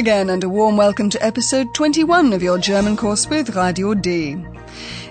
Again, 0.00 0.30
and 0.30 0.42
a 0.42 0.48
warm 0.48 0.78
welcome 0.78 1.10
to 1.10 1.22
episode 1.22 1.74
21 1.74 2.32
of 2.32 2.42
your 2.42 2.56
German 2.56 2.96
course 2.96 3.28
with 3.28 3.54
Radio 3.54 3.92
D. 3.92 4.34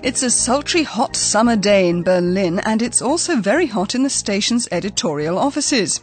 It's 0.02 0.24
a 0.24 0.30
sultry 0.30 0.82
hot 0.82 1.14
summer 1.14 1.54
day 1.54 1.88
in 1.88 2.02
Berlin, 2.02 2.58
and 2.64 2.82
it's 2.82 3.00
also 3.00 3.36
very 3.36 3.66
hot 3.66 3.94
in 3.94 4.02
the 4.02 4.10
station's 4.10 4.66
editorial 4.72 5.38
offices. 5.38 6.00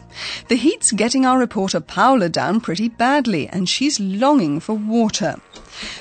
The 0.48 0.56
heat's 0.56 0.90
getting 0.90 1.26
our 1.26 1.38
reporter 1.38 1.80
Paula 1.80 2.30
down 2.30 2.62
pretty 2.62 2.88
badly, 2.88 3.46
and 3.48 3.68
she's 3.68 4.00
longing 4.00 4.58
for 4.58 4.72
water. 4.72 5.34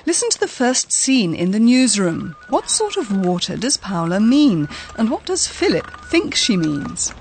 Listen 0.05 0.29
to 0.29 0.39
the 0.39 0.47
first 0.47 0.93
scene 0.93 1.35
in 1.35 1.51
the 1.51 1.59
newsroom. 1.59 2.37
What 2.47 2.69
sort 2.69 2.95
of 2.95 3.25
water 3.25 3.57
does 3.57 3.75
Paula 3.75 4.21
mean, 4.21 4.69
and 4.97 5.11
what 5.11 5.25
does 5.25 5.45
Philip 5.45 5.91
think 6.09 6.35
she 6.35 6.55
means? 6.55 7.13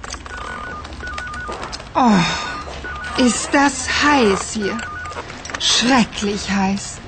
Oh, 1.97 3.17
ist 3.19 3.53
das 3.53 3.89
heiß 3.89 4.53
hier. 4.53 4.79
Schrecklich 5.59 6.51
heiß. 6.51 6.99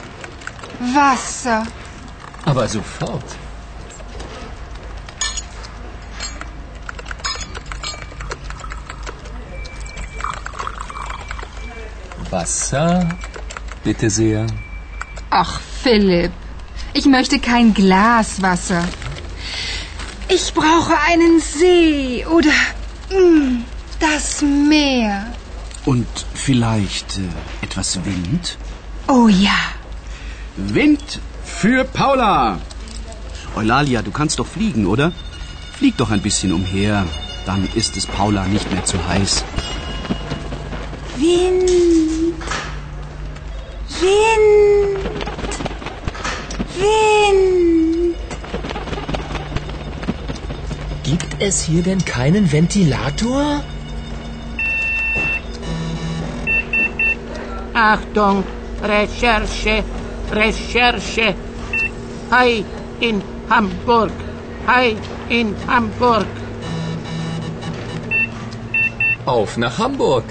Wasser. 0.80 1.66
Aber 2.44 2.68
sofort. 2.68 3.24
Wasser, 12.30 13.08
bitte 13.84 14.10
sehr. 14.10 14.46
Ach, 15.30 15.60
Philipp, 15.82 16.32
ich 16.92 17.06
möchte 17.06 17.38
kein 17.38 17.74
Glas 17.74 18.42
Wasser. 18.42 18.84
Ich 20.28 20.52
brauche 20.52 20.94
einen 21.06 21.40
See 21.40 22.26
oder 22.26 22.52
mm, 23.10 23.64
das 23.98 24.42
Meer. 24.42 25.26
Und 25.88 26.06
vielleicht 26.34 27.16
äh, 27.16 27.64
etwas 27.64 28.04
Wind? 28.04 28.58
Oh 29.06 29.26
ja. 29.26 29.58
Wind 30.54 31.18
für 31.42 31.82
Paula! 31.82 32.60
Eulalia, 33.56 34.02
du 34.02 34.10
kannst 34.10 34.38
doch 34.38 34.46
fliegen, 34.46 34.84
oder? 34.84 35.12
Flieg 35.78 35.96
doch 35.96 36.10
ein 36.10 36.20
bisschen 36.20 36.52
umher, 36.52 37.06
dann 37.46 37.66
ist 37.74 37.96
es 37.96 38.04
Paula 38.04 38.44
nicht 38.44 38.70
mehr 38.70 38.84
zu 38.84 38.98
heiß. 39.08 39.46
Wind. 41.16 41.70
Wind. 43.98 44.98
Wind. 46.76 48.16
Gibt 51.02 51.40
es 51.40 51.62
hier 51.62 51.82
denn 51.82 52.04
keinen 52.04 52.52
Ventilator? 52.52 53.64
Achtung, 57.78 58.42
Recherche, 58.82 59.84
Recherche. 60.32 61.34
Hi 62.28 62.64
in 62.98 63.22
Hamburg, 63.48 64.10
hi 64.66 64.96
in 65.28 65.54
Hamburg. 65.68 66.26
Auf 69.26 69.56
nach 69.56 69.78
Hamburg. 69.78 70.24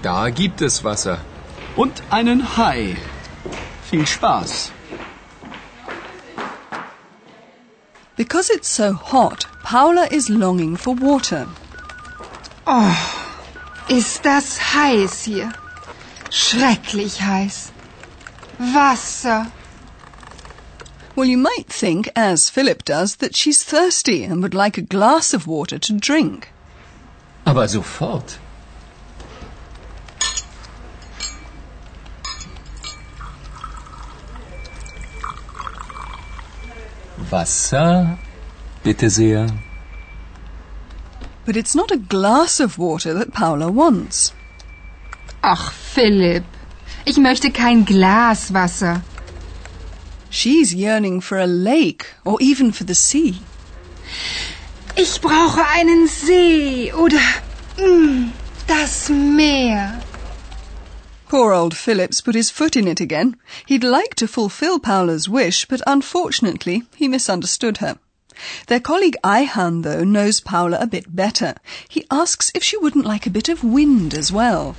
Da 0.00 0.30
gibt 0.30 0.62
es 0.62 0.82
Wasser. 0.82 1.18
Und 1.76 2.02
einen 2.08 2.56
Hai. 2.56 2.96
Viel 3.90 4.06
Spaß. 4.06 4.72
Because 8.16 8.50
it's 8.50 8.74
so 8.74 8.94
hot, 8.94 9.46
Paula 9.62 10.04
is 10.10 10.30
longing 10.30 10.74
for 10.78 10.96
water. 10.98 11.46
Oh, 12.66 12.96
ist 13.88 14.24
das 14.24 14.58
heiß 14.74 15.24
hier. 15.24 15.52
Schrecklich 16.30 17.20
heiß. 17.20 17.72
Wasser. 18.58 19.50
Well, 21.14 21.26
you 21.26 21.38
might 21.38 21.66
think, 21.66 22.08
as 22.14 22.48
Philip 22.50 22.84
does, 22.84 23.16
that 23.16 23.34
she's 23.34 23.64
thirsty 23.64 24.24
and 24.24 24.42
would 24.42 24.54
like 24.54 24.78
a 24.78 24.82
glass 24.82 25.34
of 25.34 25.46
water 25.46 25.78
to 25.78 25.92
drink. 25.92 26.52
Aber 27.44 27.66
sofort. 27.66 28.38
Wasser, 37.30 38.18
bitte 38.82 39.10
sehr. 39.10 39.48
But 41.44 41.56
it's 41.56 41.74
not 41.74 41.90
a 41.90 41.96
glass 41.96 42.60
of 42.60 42.78
water 42.78 43.12
that 43.14 43.32
Paula 43.32 43.70
wants. 43.70 44.32
Ach, 45.42 45.72
Philipp, 45.94 46.44
ich 47.04 47.16
möchte 47.16 47.50
kein 47.50 47.84
Glas 47.84 48.52
Wasser. 48.52 49.02
She's 50.30 50.74
yearning 50.74 51.20
for 51.20 51.38
a 51.38 51.46
lake 51.46 52.06
or 52.24 52.38
even 52.40 52.72
for 52.72 52.84
the 52.84 52.94
sea. 52.94 53.40
Ich 54.96 55.20
brauche 55.20 55.64
einen 55.74 56.06
See 56.06 56.92
oder 56.92 57.20
mm, 57.78 58.30
das 58.66 59.08
Meer. 59.08 60.02
Poor 61.28 61.52
old 61.52 61.74
Philip's 61.74 62.20
put 62.20 62.34
his 62.34 62.50
foot 62.50 62.76
in 62.76 62.86
it 62.86 63.00
again. 63.00 63.36
He'd 63.66 63.84
like 63.84 64.14
to 64.16 64.26
fulfill 64.26 64.78
Paula's 64.78 65.28
wish, 65.28 65.66
but 65.66 65.82
unfortunately 65.86 66.84
he 66.96 67.08
misunderstood 67.08 67.78
her. 67.78 67.98
Their 68.66 68.80
colleague 68.80 69.16
Ayhan, 69.24 69.82
though, 69.82 70.04
knows 70.04 70.40
Paula 70.40 70.78
a 70.80 70.86
bit 70.86 71.14
better. 71.14 71.54
He 71.88 72.06
asks 72.10 72.52
if 72.54 72.62
she 72.62 72.76
wouldn't 72.76 73.04
like 73.04 73.26
a 73.26 73.30
bit 73.30 73.48
of 73.48 73.64
wind 73.64 74.14
as 74.14 74.30
well. 74.30 74.76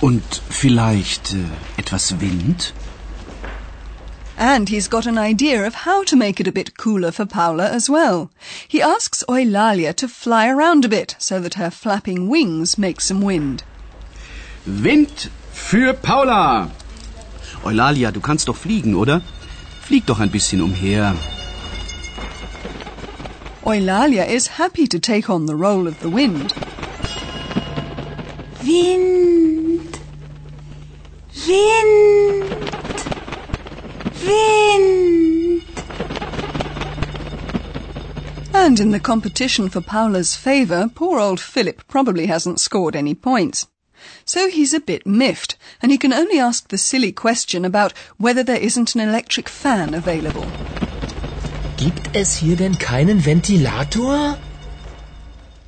Und 0.00 0.42
vielleicht 0.48 1.34
äh, 1.34 1.44
etwas 1.76 2.20
Wind? 2.20 2.72
And 4.38 4.70
he's 4.70 4.88
got 4.88 5.06
an 5.06 5.18
idea 5.18 5.66
of 5.66 5.84
how 5.84 6.02
to 6.04 6.16
make 6.16 6.40
it 6.40 6.48
a 6.48 6.52
bit 6.52 6.78
cooler 6.78 7.12
for 7.12 7.26
Paula 7.26 7.68
as 7.68 7.90
well. 7.90 8.30
He 8.66 8.80
asks 8.80 9.22
Eulalia 9.28 9.92
to 9.96 10.08
fly 10.08 10.48
around 10.48 10.86
a 10.86 10.88
bit 10.88 11.14
so 11.18 11.40
that 11.40 11.54
her 11.54 11.70
flapping 11.70 12.30
wings 12.30 12.78
make 12.78 13.02
some 13.02 13.20
wind. 13.20 13.64
Wind 14.66 15.28
für 15.52 15.92
Paula! 15.92 16.70
Eulalia, 17.66 18.10
du 18.10 18.20
kannst 18.20 18.48
doch 18.48 18.56
fliegen, 18.56 18.94
oder? 18.94 19.20
Flieg 19.82 20.06
doch 20.06 20.20
ein 20.20 20.30
bisschen 20.30 20.62
umher. 20.62 21.14
Eulalia 23.66 24.24
is 24.24 24.56
happy 24.56 24.86
to 24.86 24.98
take 24.98 25.28
on 25.28 25.44
the 25.44 25.54
role 25.54 25.86
of 25.86 26.00
the 26.00 26.08
wind. 26.08 26.54
Wind. 28.64 29.39
Wind. 31.50 32.70
Wind. 34.24 35.64
And 38.54 38.78
in 38.78 38.92
the 38.92 39.00
competition 39.00 39.68
for 39.68 39.80
Paula's 39.80 40.36
favour, 40.36 40.88
poor 40.94 41.18
old 41.18 41.40
Philip 41.40 41.82
probably 41.88 42.26
hasn't 42.26 42.60
scored 42.60 42.94
any 42.94 43.14
points. 43.14 43.66
So 44.24 44.48
he's 44.48 44.72
a 44.72 44.78
bit 44.78 45.04
miffed, 45.04 45.56
and 45.82 45.90
he 45.90 45.98
can 45.98 46.12
only 46.12 46.38
ask 46.38 46.68
the 46.68 46.78
silly 46.78 47.10
question 47.10 47.64
about 47.64 47.94
whether 48.16 48.44
there 48.44 48.64
isn't 48.68 48.94
an 48.94 49.00
electric 49.00 49.48
fan 49.48 49.92
available. 49.92 50.46
Gibt 51.76 52.14
es 52.14 52.36
hier 52.36 52.54
denn 52.54 52.78
keinen 52.78 53.18
Ventilator? 53.18 54.38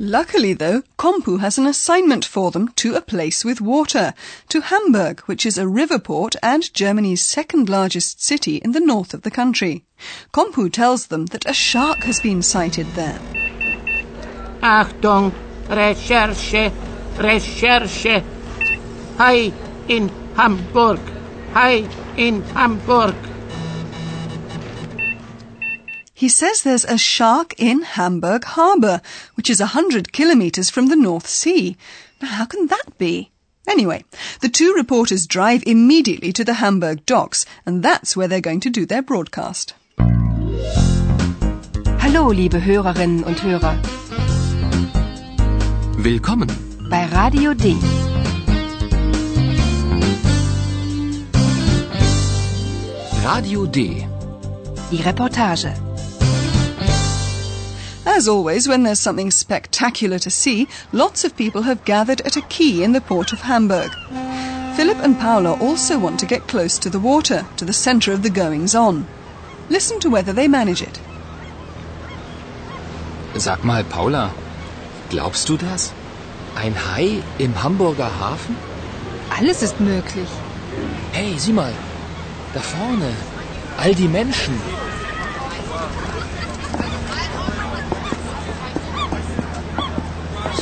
Luckily, 0.05 0.53
though, 0.53 0.83
Kompu 0.99 1.39
has 1.39 1.59
an 1.59 1.67
assignment 1.69 2.25
for 2.25 2.51
them 2.51 2.73
to 2.75 2.97
a 2.97 3.01
place 3.01 3.45
with 3.45 3.61
water, 3.61 4.15
to 4.49 4.61
Hamburg, 4.61 5.21
which 5.27 5.47
is 5.47 5.57
a 5.57 5.69
river 5.69 6.01
port 6.01 6.35
and 6.43 6.75
Germany's 6.75 7.23
second 7.23 7.69
largest 7.69 8.21
city 8.21 8.57
in 8.57 8.73
the 8.73 8.81
north 8.81 9.15
of 9.15 9.23
the 9.23 9.31
country. 9.31 9.85
Kompu 10.33 10.73
tells 10.73 11.07
them 11.07 11.27
that 11.27 11.49
a 11.49 11.53
shark 11.53 12.03
has 12.03 12.19
been 12.19 12.43
sighted 12.43 12.89
there. 12.97 13.21
Achtung, 14.61 15.33
Recherche, 15.69 16.73
Recherche. 17.17 18.25
Hai 19.19 19.53
in 19.87 20.09
Hamburg, 20.35 20.99
Hai 21.53 21.87
in 22.17 22.43
Hamburg. 22.43 23.15
He 26.23 26.29
says 26.29 26.63
there's 26.63 26.85
a 26.85 26.99
shark 26.99 27.53
in 27.59 27.83
Hamburg 27.83 28.45
harbour, 28.45 29.01
which 29.43 29.51
is 29.51 29.61
a 29.61 29.75
hundred 29.75 30.13
kilometres 30.13 30.71
from 30.71 30.87
the 30.87 30.95
North 30.95 31.27
Sea. 31.27 31.77
Now, 32.21 32.29
how 32.29 32.45
can 32.45 32.69
that 32.69 32.97
be? 32.97 33.33
Anyway, 33.67 34.05
the 34.41 34.49
two 34.49 34.73
reporters 34.73 35.27
drive 35.27 35.65
immediately 35.67 36.33
to 36.35 36.45
the 36.45 36.55
Hamburg 36.55 37.05
docks, 37.07 37.45
and 37.67 37.83
that's 37.83 38.17
where 38.17 38.29
they're 38.29 38.41
going 38.41 38.61
to 38.61 38.71
do 38.71 38.87
their 38.87 39.03
broadcast. 39.03 39.75
Hallo, 41.99 42.31
liebe 42.31 42.61
Hörerinnen 42.61 43.25
und 43.25 43.43
Hörer. 43.43 43.83
Willkommen. 45.97 46.49
Bei 46.89 47.07
Radio 47.07 47.53
D. 47.53 47.77
Radio 53.25 53.67
D. 53.67 54.07
Die 54.93 55.03
Reportage. 55.03 55.92
As 58.23 58.29
always, 58.29 58.69
when 58.69 58.85
there's 58.85 59.01
something 59.01 59.33
spectacular 59.33 60.17
to 60.21 60.31
see, 60.31 60.69
lots 60.93 61.25
of 61.25 61.37
people 61.37 61.63
have 61.63 61.85
gathered 61.85 62.21
at 62.21 62.37
a 62.37 62.43
quay 62.43 62.85
in 62.85 62.93
the 62.93 63.01
port 63.01 63.33
of 63.33 63.41
Hamburg. 63.41 63.91
Philip 64.77 64.99
and 65.03 65.19
Paula 65.19 65.55
also 65.55 65.99
want 65.99 66.21
to 66.21 66.27
get 66.27 66.47
close 66.47 66.79
to 66.79 66.89
the 66.89 67.01
water, 67.01 67.45
to 67.57 67.65
the 67.65 67.73
centre 67.73 68.13
of 68.13 68.23
the 68.23 68.31
goings 68.31 68.77
on. 68.77 69.09
Listen 69.71 69.99
to 69.99 70.09
whether 70.09 70.33
they 70.33 70.47
manage 70.47 70.83
it. 70.83 71.01
Sag 73.39 73.65
mal, 73.65 73.83
Paula, 73.83 74.31
glaubst 75.11 75.49
du 75.49 75.57
das? 75.57 75.93
Ein 76.55 76.77
Hai 76.77 77.25
im 77.41 77.61
Hamburger 77.61 78.21
Hafen? 78.21 78.57
Alles 79.31 79.65
ist 79.65 79.81
möglich. 79.81 80.29
Hey, 81.11 81.37
sieh 81.39 81.53
mal, 81.53 81.75
da 82.55 82.61
vorne, 82.61 83.17
all 83.79 83.97
die 83.97 84.07
Menschen. 84.07 84.55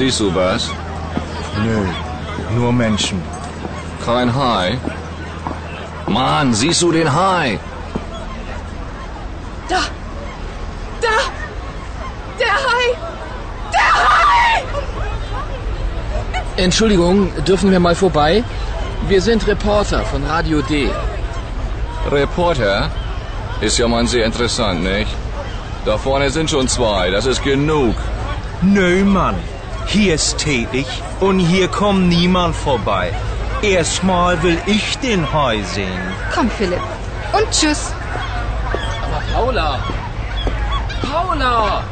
Siehst 0.00 0.20
du 0.20 0.34
was? 0.34 0.70
Nö, 1.62 1.80
nur 2.56 2.72
Menschen. 2.72 3.20
Kein 4.02 4.34
Hai? 4.34 4.78
Mann, 6.06 6.54
siehst 6.54 6.80
du 6.80 6.90
den 6.90 7.12
Hai? 7.14 7.58
Da! 9.68 9.82
Da! 11.02 11.16
Der 12.38 12.54
Hai! 12.66 12.86
Der 13.74 13.90
Hai! 14.00 14.64
Entschuldigung, 16.56 17.30
dürfen 17.44 17.70
wir 17.70 17.78
mal 17.78 17.94
vorbei? 17.94 18.42
Wir 19.06 19.20
sind 19.20 19.46
Reporter 19.46 20.02
von 20.06 20.24
Radio 20.24 20.62
D. 20.62 20.88
Reporter? 22.10 22.90
Ist 23.60 23.76
ja 23.76 23.86
mal 23.86 24.06
sehr 24.06 24.24
interessant, 24.24 24.82
nicht? 24.82 25.14
Da 25.84 25.98
vorne 25.98 26.30
sind 26.30 26.48
schon 26.48 26.68
zwei, 26.68 27.10
das 27.10 27.26
ist 27.26 27.44
genug. 27.44 27.96
Nö, 28.62 29.04
Mann. 29.04 29.36
Hier 29.92 30.14
ist 30.14 30.38
tätig 30.38 30.86
und 31.18 31.40
hier 31.40 31.66
kommt 31.66 32.08
niemand 32.08 32.54
vorbei. 32.54 33.12
Erstmal 33.60 34.40
will 34.40 34.56
ich 34.66 34.96
den 34.98 35.32
Hai 35.32 35.62
sehen. 35.62 36.00
Komm, 36.32 36.48
Philipp. 36.48 36.80
Und 37.32 37.50
tschüss. 37.50 37.92
Aber 39.02 39.20
Paula! 39.32 39.80
Paula! 41.02 41.82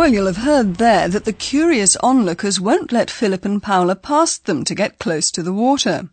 Well, 0.00 0.14
you'll 0.14 0.32
have 0.32 0.38
heard 0.38 0.76
there 0.76 1.08
that 1.08 1.26
the 1.26 1.32
curious 1.34 1.94
onlookers 1.96 2.58
won't 2.58 2.90
let 2.90 3.10
Philip 3.10 3.44
and 3.44 3.62
Paula 3.62 3.94
past 3.94 4.46
them 4.46 4.64
to 4.64 4.74
get 4.74 4.98
close 4.98 5.30
to 5.32 5.42
the 5.42 5.52
water. 5.52 6.08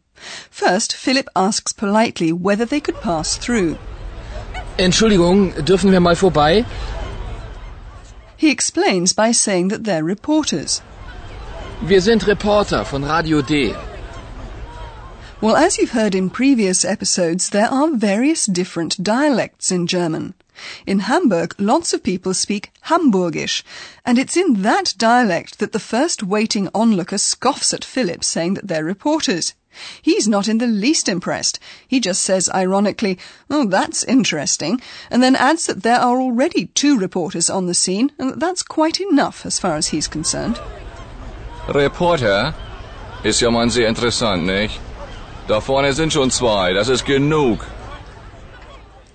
First, 0.51 0.93
Philip 0.93 1.29
asks 1.37 1.71
politely 1.71 2.33
whether 2.33 2.65
they 2.65 2.81
could 2.81 2.99
pass 2.99 3.37
through. 3.37 3.77
Entschuldigung, 4.77 5.53
dürfen 5.63 5.91
wir 5.91 6.01
mal 6.01 6.15
vorbei? 6.15 6.65
He 8.35 8.51
explains 8.51 9.13
by 9.13 9.31
saying 9.31 9.69
that 9.69 9.85
they're 9.85 10.03
reporters. 10.03 10.81
Wir 11.81 12.01
sind 12.01 12.27
Reporter 12.27 12.83
von 12.83 13.05
Radio 13.05 13.41
D. 13.41 13.73
Well, 15.39 15.55
as 15.55 15.77
you've 15.77 15.91
heard 15.91 16.13
in 16.13 16.29
previous 16.29 16.83
episodes, 16.83 17.51
there 17.51 17.71
are 17.71 17.95
various 17.95 18.47
different 18.47 19.01
dialects 19.01 19.71
in 19.71 19.87
German. 19.87 20.33
In 20.85 20.99
Hamburg, 20.99 21.55
lots 21.57 21.93
of 21.93 22.03
people 22.03 22.33
speak 22.33 22.71
Hamburgish, 22.81 23.63
and 24.05 24.17
it's 24.17 24.37
in 24.37 24.61
that 24.63 24.93
dialect 24.97 25.59
that 25.59 25.71
the 25.71 25.79
first 25.79 26.23
waiting 26.23 26.69
onlooker 26.73 27.17
scoffs 27.17 27.73
at 27.73 27.85
Philip, 27.85 28.23
saying 28.23 28.55
that 28.55 28.67
they're 28.67 28.83
reporters. 28.83 29.53
He's 30.01 30.27
not 30.27 30.47
in 30.47 30.57
the 30.57 30.67
least 30.67 31.07
impressed. 31.07 31.59
He 31.87 31.99
just 31.99 32.23
says 32.23 32.49
ironically, 32.53 33.19
Oh, 33.49 33.65
that's 33.65 34.03
interesting, 34.03 34.81
and 35.11 35.21
then 35.21 35.35
adds 35.35 35.67
that 35.67 35.83
there 35.83 35.99
are 35.99 36.19
already 36.19 36.67
two 36.73 36.97
reporters 36.97 37.49
on 37.49 37.67
the 37.67 37.73
scene, 37.73 38.11
and 38.17 38.29
that 38.31 38.39
that's 38.39 38.63
quite 38.63 38.99
enough 38.99 39.45
as 39.45 39.59
far 39.59 39.75
as 39.75 39.87
he's 39.87 40.07
concerned. 40.07 40.59
Reporter? 41.67 42.55
Ist 43.23 43.41
ja 43.41 43.51
man 43.51 43.69
sehr 43.69 43.87
interessant, 43.87 44.45
nicht? 44.45 44.79
Da 45.47 45.59
vorne 45.61 45.93
sind 45.93 46.13
schon 46.13 46.31
zwei, 46.31 46.73
das 46.73 46.89
ist 46.89 47.05
genug. 47.05 47.65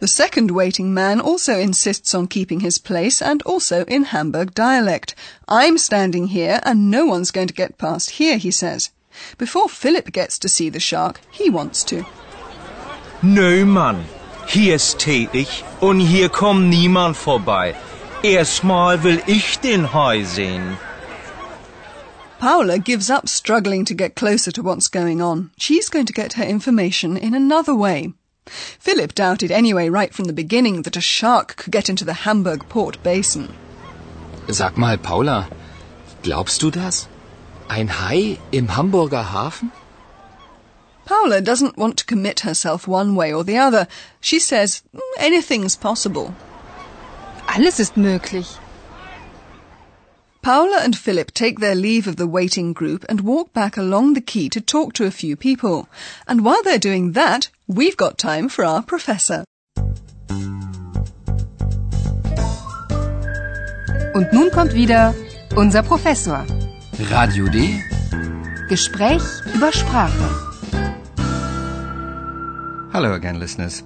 The 0.03 0.09
second 0.09 0.51
waiting 0.51 0.93
man 0.93 1.21
also 1.21 1.57
insists 1.57 2.13
on 2.13 2.27
keeping 2.27 2.59
his 2.59 2.77
place 2.77 3.23
and 3.23 3.41
also 3.43 3.85
in 3.85 4.03
Hamburg 4.03 4.53
dialect. 4.53 5.15
I'm 5.47 5.79
standing 5.79 6.27
here 6.27 6.59
and 6.65 6.91
no 6.91 7.07
one's 7.07 7.31
going 7.31 7.47
to 7.47 7.55
get 7.55 7.79
past 7.79 8.19
here, 8.19 8.37
he 8.37 8.51
says. 8.51 8.91
Before 9.39 9.69
Philip 9.69 10.11
gets 10.11 10.41
to 10.41 10.49
see 10.49 10.71
the 10.71 10.81
shark, 10.81 11.21
he 11.31 11.49
wants 11.49 11.85
to. 11.85 12.05
Nö, 13.23 13.65
Mann. 13.65 14.05
Hier 14.49 14.75
ist 14.75 14.99
tätig 14.99 15.63
und 15.81 16.01
hier 16.01 16.29
kommt 16.31 16.69
niemand 16.69 17.17
vorbei. 17.17 17.77
Erstmal 18.25 19.05
will 19.05 19.23
ich 19.29 19.61
den 19.61 19.93
Hai 19.93 20.25
sehen. 20.25 20.79
Paula 22.41 22.79
gives 22.79 23.09
up 23.09 23.29
struggling 23.29 23.85
to 23.85 23.95
get 23.95 24.17
closer 24.17 24.51
to 24.51 24.65
what's 24.65 24.89
going 24.89 25.23
on. 25.23 25.53
She's 25.57 25.89
going 25.89 26.07
to 26.07 26.13
get 26.13 26.33
her 26.33 26.45
information 26.45 27.17
in 27.17 27.35
another 27.35 27.77
way. 27.77 28.15
Philip 28.47 29.15
doubted 29.15 29.51
anyway 29.51 29.89
right 29.89 30.13
from 30.13 30.25
the 30.25 30.33
beginning 30.33 30.83
that 30.83 30.97
a 30.97 31.01
shark 31.01 31.57
could 31.57 31.73
get 31.73 31.89
into 31.89 32.05
the 32.05 32.25
Hamburg 32.25 32.69
port 32.69 33.03
basin. 33.03 33.55
Sag 34.49 34.77
mal, 34.77 34.99
Paula, 34.99 35.49
glaubst 36.23 36.61
du 36.63 36.71
das? 36.71 37.07
Ein 37.69 37.89
Hai 37.89 38.39
im 38.51 38.69
Hamburger 38.77 39.33
Hafen? 39.33 39.71
Paula 41.05 41.41
doesn't 41.41 41.77
want 41.77 41.97
to 41.99 42.05
commit 42.05 42.41
herself 42.41 42.87
one 42.89 43.15
way 43.15 43.33
or 43.33 43.45
the 43.45 43.59
other. 43.59 43.87
She 44.21 44.39
says 44.39 44.83
"Mm, 44.95 45.01
anything's 45.19 45.77
possible. 45.77 46.35
Alles 47.47 47.79
ist 47.81 47.97
möglich. 47.97 48.47
Paula 50.43 50.81
and 50.83 50.99
Philip 50.99 51.33
take 51.33 51.61
their 51.61 51.77
leave 51.77 52.09
of 52.09 52.17
the 52.17 52.27
waiting 52.27 52.73
group 52.73 53.05
and 53.09 53.21
walk 53.21 53.53
back 53.53 53.77
along 53.77 54.15
the 54.15 54.21
quay 54.21 54.49
to 54.49 54.61
talk 54.61 54.93
to 54.95 55.07
a 55.07 55.13
few 55.13 55.37
people. 55.37 55.89
And 56.27 56.45
while 56.45 56.61
they're 56.65 56.79
doing 56.79 57.13
that, 57.13 57.49
we've 57.69 57.97
got 57.97 58.19
time 58.19 58.49
for 58.49 58.65
our 58.65 58.83
professor. 58.83 59.45
Und 64.15 64.33
nun 64.33 64.51
kommt 64.51 64.75
wieder 64.75 65.15
unser 65.57 65.85
Professor. 65.85 66.45
Radio 67.09 67.47
D. 67.47 67.81
Gespräch 68.69 69.23
über 69.55 69.71
Sprache. 69.71 70.29
Hello 72.93 73.13
again, 73.15 73.39
listeners. 73.39 73.85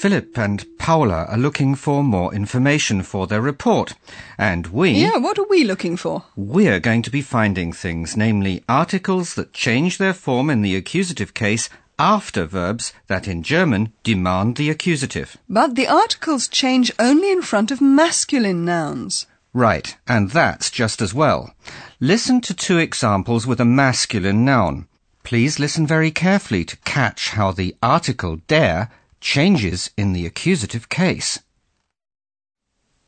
Philip 0.00 0.38
and 0.38 0.64
Paula 0.78 1.26
are 1.26 1.36
looking 1.36 1.74
for 1.74 2.02
more 2.02 2.32
information 2.32 3.02
for 3.02 3.26
their 3.26 3.42
report, 3.42 3.92
and 4.38 4.68
we. 4.68 4.92
Yeah, 4.92 5.18
what 5.18 5.38
are 5.38 5.46
we 5.50 5.62
looking 5.62 5.98
for? 5.98 6.24
We're 6.34 6.80
going 6.80 7.02
to 7.02 7.10
be 7.10 7.20
finding 7.20 7.70
things, 7.70 8.16
namely 8.16 8.64
articles 8.66 9.34
that 9.34 9.52
change 9.52 9.98
their 9.98 10.14
form 10.14 10.48
in 10.48 10.62
the 10.62 10.74
accusative 10.74 11.34
case 11.34 11.68
after 11.98 12.46
verbs 12.46 12.94
that 13.08 13.28
in 13.28 13.42
German 13.42 13.92
demand 14.02 14.56
the 14.56 14.70
accusative. 14.70 15.36
But 15.50 15.74
the 15.74 15.86
articles 15.86 16.48
change 16.48 16.90
only 16.98 17.30
in 17.30 17.42
front 17.42 17.70
of 17.70 17.82
masculine 17.82 18.64
nouns. 18.64 19.26
Right, 19.52 19.98
and 20.08 20.30
that's 20.30 20.70
just 20.70 21.02
as 21.02 21.12
well. 21.12 21.54
Listen 22.00 22.40
to 22.40 22.54
two 22.54 22.78
examples 22.78 23.46
with 23.46 23.60
a 23.60 23.66
masculine 23.66 24.46
noun. 24.46 24.86
Please 25.24 25.58
listen 25.58 25.86
very 25.86 26.10
carefully 26.10 26.64
to 26.64 26.78
catch 26.86 27.32
how 27.32 27.52
the 27.52 27.76
article 27.82 28.40
der 28.48 28.88
changes 29.20 29.90
in 29.96 30.12
the 30.12 30.26
accusative 30.26 30.88
case. 30.88 31.40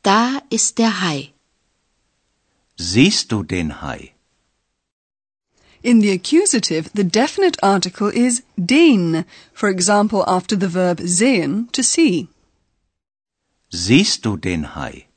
Da 0.03 0.41
ist 0.49 0.77
der 0.77 1.01
Hai. 1.01 1.33
Siehst 2.77 3.31
du 3.31 3.43
den 3.43 3.81
Hai? 3.81 4.13
In 5.81 5.99
the 5.99 6.11
accusative, 6.11 6.89
the 6.93 7.03
definite 7.03 7.57
article 7.61 8.07
is 8.07 8.43
den, 8.57 9.25
for 9.53 9.69
example, 9.69 10.23
after 10.27 10.55
the 10.55 10.69
verb 10.69 11.01
sehen, 11.01 11.67
to 11.71 11.83
see. 11.83 12.29
Siehst 13.69 14.21
du 14.23 14.37
den 14.37 14.63
Hai? 14.75 15.07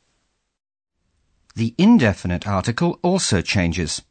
The 1.54 1.74
indefinite 1.78 2.46
article 2.46 2.98
also 3.02 3.42
changes. 3.42 4.02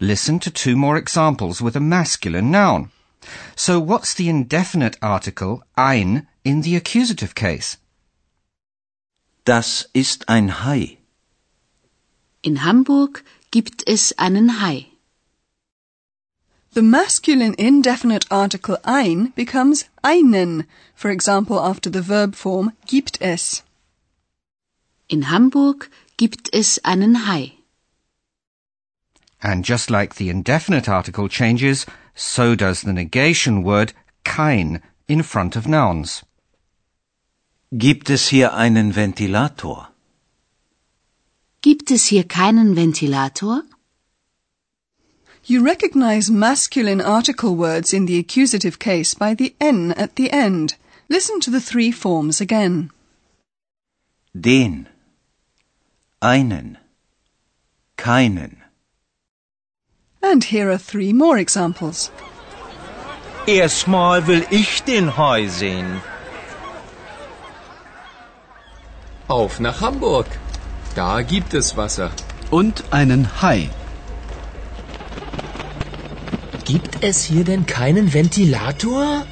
Listen 0.00 0.38
to 0.40 0.50
two 0.50 0.76
more 0.76 0.96
examples 0.96 1.60
with 1.60 1.76
a 1.76 1.80
masculine 1.80 2.50
noun. 2.50 2.90
So 3.56 3.80
what's 3.80 4.14
the 4.14 4.28
indefinite 4.28 4.96
article 5.02 5.62
ein 5.76 6.26
in 6.44 6.62
the 6.62 6.76
accusative 6.76 7.34
case? 7.34 7.78
Das 9.44 9.88
ist 9.92 10.28
ein 10.28 10.64
Hai. 10.64 10.98
In 12.42 12.64
Hamburg 12.64 13.24
gibt 13.50 13.82
es 13.86 14.12
einen 14.18 14.60
Hai. 14.60 14.86
The 16.72 16.82
masculine 16.82 17.54
indefinite 17.54 18.30
article 18.30 18.78
ein 18.84 19.32
becomes 19.34 19.86
einen, 20.02 20.66
for 20.94 21.10
example 21.10 21.58
after 21.58 21.90
the 21.90 22.06
verb 22.06 22.36
form 22.36 22.72
gibt 22.86 23.20
es. 23.20 23.64
In 25.08 25.30
Hamburg 25.30 25.90
gibt 26.16 26.48
es 26.52 26.78
einen 26.84 27.26
Hai. 27.26 27.52
And 29.42 29.64
just 29.64 29.90
like 29.90 30.14
the 30.14 30.28
indefinite 30.28 30.88
article 30.88 31.28
changes, 31.28 31.86
so 32.20 32.54
does 32.54 32.82
the 32.82 32.92
negation 32.92 33.62
word 33.62 33.94
kein 34.24 34.82
in 35.08 35.22
front 35.22 35.56
of 35.56 35.66
nouns. 35.66 36.22
Gibt 37.72 38.10
es 38.10 38.28
hier 38.28 38.52
einen 38.52 38.94
Ventilator? 38.94 39.88
Gibt 41.62 41.90
es 41.90 42.06
hier 42.06 42.24
keinen 42.24 42.76
Ventilator? 42.76 43.62
You 45.46 45.64
recognize 45.64 46.30
masculine 46.30 47.00
article 47.00 47.56
words 47.56 47.94
in 47.94 48.04
the 48.04 48.18
accusative 48.18 48.78
case 48.78 49.14
by 49.14 49.34
the 49.34 49.54
n 49.58 49.92
at 49.92 50.16
the 50.16 50.30
end. 50.30 50.76
Listen 51.08 51.40
to 51.40 51.50
the 51.50 51.60
three 51.60 51.90
forms 51.90 52.40
again. 52.40 52.90
Den. 54.34 54.88
Einen. 56.20 56.76
Keinen. 57.96 58.62
And 60.22 60.44
here 60.44 60.70
are 60.70 60.78
three 60.78 61.12
more 61.12 61.38
examples. 61.38 62.10
Erstmal 63.46 64.26
will 64.26 64.44
ich 64.50 64.82
den 64.82 65.16
Hai 65.16 65.46
sehen. 65.46 66.02
Auf 69.28 69.60
nach 69.60 69.80
Hamburg. 69.80 70.26
Da 70.94 71.22
gibt 71.22 71.54
es 71.54 71.76
Wasser. 71.76 72.10
Und 72.50 72.84
einen 72.90 73.40
Hai. 73.40 73.70
Gibt 76.64 77.02
es 77.02 77.24
hier 77.24 77.44
denn 77.44 77.64
keinen 77.66 78.12
Ventilator? 78.12 79.24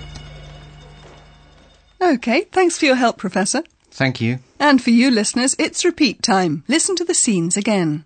Okay, 2.00 2.46
thanks 2.52 2.78
for 2.78 2.88
your 2.88 2.96
help, 2.96 3.18
Professor. 3.18 3.62
Thank 3.90 4.20
you. 4.20 4.38
And 4.58 4.80
for 4.80 4.90
you 4.90 5.10
listeners, 5.10 5.54
it's 5.58 5.84
repeat 5.84 6.22
time. 6.22 6.62
Listen 6.68 6.96
to 6.96 7.04
the 7.04 7.14
scenes 7.14 7.56
again. 7.56 8.04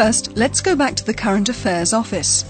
First, 0.00 0.34
let's 0.34 0.62
go 0.62 0.74
back 0.74 0.94
to 0.94 1.04
the 1.04 1.12
Current 1.12 1.50
Affairs 1.50 1.92
office. 1.92 2.46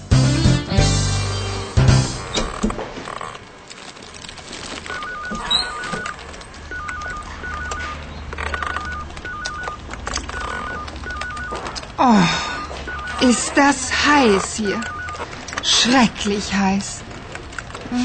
Oh, 11.99 12.29
ist 13.21 13.51
das 13.57 13.91
heiß 13.91 14.55
hier. 14.55 14.79
Schrecklich 15.61 16.53
heiß. 16.53 17.01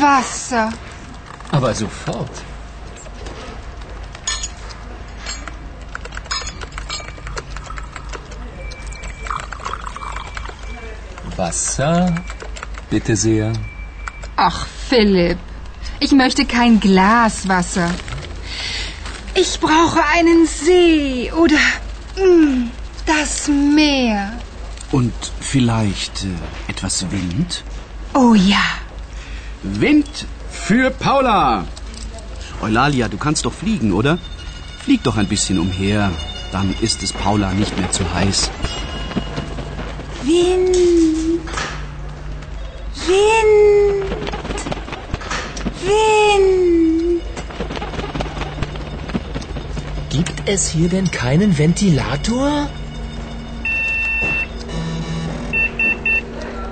Wasser. 0.01 0.73
Aber 1.53 1.73
sofort. 1.73 2.43
Wasser? 11.37 12.15
Bitte 12.91 13.17
sehr. 13.17 13.53
Ach, 14.37 14.67
Philipp, 14.89 15.39
ich 16.01 16.13
möchte 16.13 16.45
kein 16.45 16.81
Glas 16.81 17.49
Wasser. 17.49 17.91
Ich 19.35 19.61
brauche 19.61 20.01
einen 20.15 20.47
See 20.47 21.31
oder 21.33 21.57
mm, 22.17 22.71
das 23.07 23.49
Meer. 23.49 24.33
Und 24.93 25.13
vielleicht 25.41 26.25
äh, 26.25 26.71
etwas 26.71 27.11
Wind? 27.11 27.65
Oh 28.15 28.35
ja. 28.35 28.65
Wind 29.63 30.27
für 30.51 30.91
Paula. 30.91 31.65
Eulalia, 32.63 33.09
du 33.09 33.19
kannst 33.19 33.45
doch 33.45 33.53
fliegen, 33.53 33.93
oder? 33.93 34.19
Flieg 34.83 35.03
doch 35.03 35.17
ein 35.17 35.27
bisschen 35.27 35.59
umher. 35.59 36.11
Dann 36.53 36.75
ist 36.81 37.03
es 37.03 37.13
Paula 37.13 37.53
nicht 37.53 37.77
mehr 37.77 37.91
zu 37.91 38.05
heiß. 38.15 38.51
Wind. 40.23 40.86
Es 50.49 50.69
hier 50.69 50.89
denn 50.89 51.11
keinen 51.11 51.57
Ventilator? 51.59 52.69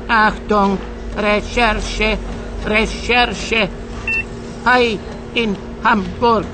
Achtung, 0.09 0.79
Recherche, 1.17 2.19
Recherche. 2.67 3.69
Hai 4.65 4.99
in 5.35 5.57
Hamburg. 5.83 6.47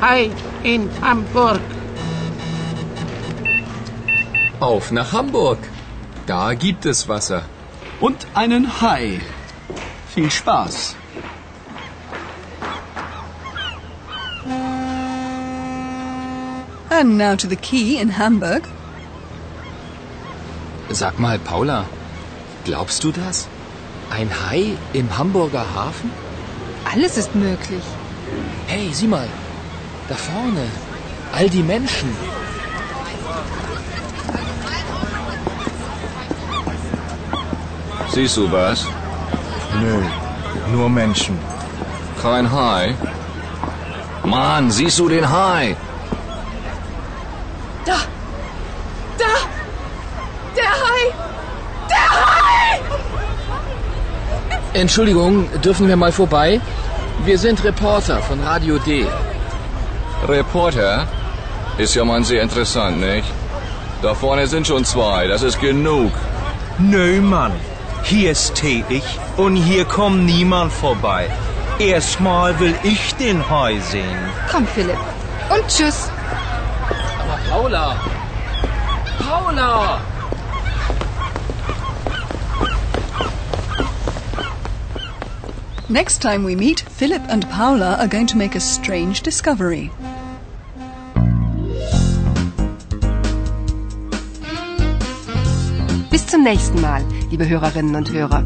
Hai 0.00 0.30
in 0.62 0.90
Hamburg. 1.00 1.60
Auf 4.60 4.90
nach 4.90 5.12
Hamburg. 5.12 5.58
Da 6.26 6.54
gibt 6.54 6.86
es 6.86 7.08
Wasser. 7.08 7.42
Und 8.00 8.26
einen 8.34 8.80
Hai. 8.80 9.20
Viel 10.14 10.30
Spaß. 10.30 10.96
And 16.96 17.18
now 17.18 17.34
to 17.34 17.48
the 17.48 17.56
key 17.56 17.98
in 17.98 18.08
Hamburg. 18.08 18.68
Sag 20.90 21.18
mal, 21.18 21.38
Paula, 21.38 21.86
glaubst 22.64 23.02
du 23.02 23.10
das? 23.10 23.48
Ein 24.10 24.30
Hai 24.30 24.76
im 24.92 25.08
Hamburger 25.18 25.64
Hafen? 25.74 26.12
Alles 26.84 27.16
ist 27.16 27.34
möglich. 27.34 27.82
Hey, 28.68 28.90
sieh 28.92 29.08
mal, 29.08 29.28
da 30.08 30.14
vorne, 30.14 30.66
all 31.32 31.48
die 31.50 31.64
Menschen. 31.64 32.10
Siehst 38.14 38.36
du 38.36 38.52
was? 38.52 38.86
Nö, 39.80 39.96
nur 40.70 40.88
Menschen. 40.88 41.36
Kein 42.22 42.52
Hai? 42.52 42.94
Mann, 44.22 44.70
siehst 44.70 45.00
du 45.00 45.08
den 45.08 45.28
Hai? 45.28 45.76
Da! 47.84 47.96
Da! 49.18 49.32
Der 50.56 50.70
Hai! 50.82 51.02
Der 51.90 52.06
Hai! 52.18 52.80
Entschuldigung, 54.74 55.48
dürfen 55.62 55.86
wir 55.86 55.96
mal 55.96 56.10
vorbei? 56.10 56.60
Wir 57.24 57.38
sind 57.38 57.62
Reporter 57.62 58.20
von 58.22 58.40
Radio 58.40 58.76
D. 58.78 59.06
Reporter? 60.26 61.06
Ist 61.78 61.94
ja 61.94 62.04
mal 62.04 62.24
sehr 62.24 62.42
interessant, 62.42 62.98
nicht? 63.00 63.28
Da 64.02 64.14
vorne 64.14 64.48
sind 64.48 64.66
schon 64.66 64.84
zwei, 64.84 65.28
das 65.28 65.42
ist 65.42 65.60
genug. 65.60 66.10
Nö, 66.78 67.20
Mann. 67.20 67.52
Hier 68.02 68.34
stehe 68.34 68.84
ich 68.88 69.04
und 69.36 69.54
hier 69.54 69.84
kommt 69.84 70.26
niemand 70.26 70.72
vorbei. 70.72 71.30
Erstmal 71.78 72.58
will 72.58 72.74
ich 72.82 73.14
den 73.14 73.48
Hai 73.48 73.78
sehen. 73.78 74.18
Komm, 74.50 74.66
Philipp. 74.66 74.98
Und 75.50 75.68
tschüss. 75.68 76.10
Aber 77.20 77.38
Paula! 77.48 77.96
Paula! 79.24 80.00
Next 85.94 86.20
time 86.20 86.42
we 86.42 86.56
meet, 86.56 86.80
Philip 86.80 87.22
and 87.28 87.48
Paula 87.50 87.96
are 88.00 88.08
going 88.08 88.26
to 88.26 88.36
make 88.36 88.56
a 88.56 88.60
strange 88.60 89.22
discovery. 89.22 89.92
Bis 96.10 96.26
zum 96.26 96.42
nächsten 96.42 96.80
Mal, 96.80 97.04
liebe 97.30 97.48
Hörerinnen 97.48 97.94
und 97.94 98.10
Hörer. 98.10 98.42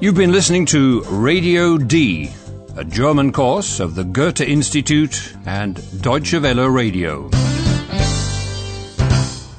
You've 0.00 0.16
been 0.16 0.32
listening 0.32 0.64
to 0.66 1.02
Radio 1.10 1.76
D, 1.76 2.30
a 2.78 2.84
German 2.84 3.30
course 3.30 3.78
of 3.78 3.94
the 3.94 4.04
Goethe 4.04 4.40
Institute 4.40 5.36
and 5.44 5.82
Deutsche 6.00 6.40
Welle 6.40 6.70
Radio. 6.70 7.28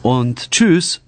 und 0.05 0.51
tschüss. 0.51 1.04